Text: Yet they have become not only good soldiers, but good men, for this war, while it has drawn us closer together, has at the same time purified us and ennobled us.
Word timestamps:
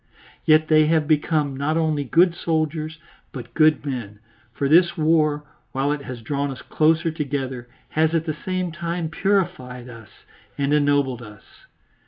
Yet 0.45 0.67
they 0.67 0.87
have 0.87 1.07
become 1.07 1.55
not 1.55 1.77
only 1.77 2.03
good 2.03 2.33
soldiers, 2.33 2.97
but 3.31 3.53
good 3.53 3.85
men, 3.85 4.17
for 4.51 4.67
this 4.67 4.97
war, 4.97 5.43
while 5.73 5.91
it 5.91 6.01
has 6.05 6.23
drawn 6.23 6.49
us 6.49 6.63
closer 6.63 7.11
together, 7.11 7.67
has 7.89 8.15
at 8.15 8.25
the 8.25 8.33
same 8.43 8.71
time 8.71 9.09
purified 9.09 9.89
us 9.89 10.09
and 10.57 10.73
ennobled 10.73 11.21
us. 11.21 11.43